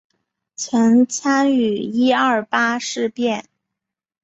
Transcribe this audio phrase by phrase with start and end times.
[0.55, 3.45] 曾参与一二八事变。